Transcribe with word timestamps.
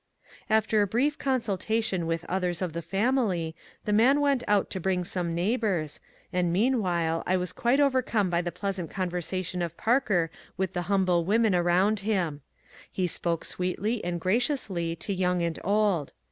After 0.49 0.81
a 0.81 0.87
brief 0.87 1.19
consultation 1.19 2.07
with 2.07 2.25
others 2.25 2.63
of 2.63 2.73
the 2.73 2.81
family, 2.81 3.55
the 3.85 3.93
man 3.93 4.19
went 4.19 4.43
out 4.47 4.71
to 4.71 4.79
bring 4.79 5.03
some 5.03 5.35
neighbours, 5.35 5.99
and 6.33 6.51
meanwhile 6.51 7.21
I 7.27 7.37
was 7.37 7.53
quite 7.53 7.79
overcome 7.79 8.27
by 8.31 8.41
the 8.41 8.51
pleasant 8.51 8.89
conversation 8.89 9.61
of 9.61 9.77
Parker 9.77 10.31
with 10.57 10.73
the 10.73 10.81
humble 10.89 11.23
women 11.23 11.53
around 11.53 11.99
him. 11.99 12.41
He 12.91 13.05
spoke 13.05 13.45
sweetly 13.45 14.03
and 14.03 14.19
graciously 14.19 14.95
to 14.95 15.13
young 15.13 15.43
and 15.43 15.59
old. 15.63 16.13